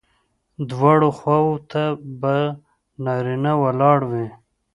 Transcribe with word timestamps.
دواړو 0.69 1.09
خواوو 1.17 1.55
ته 1.71 1.83
به 2.21 2.35
نارینه 3.05 3.53
ولاړ 3.63 3.99
وي. 4.11 4.27